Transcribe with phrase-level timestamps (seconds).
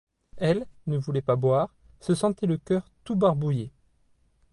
[0.37, 3.71] Elle, ne voulait pas boire, se sentait le coeur tout barbouillé.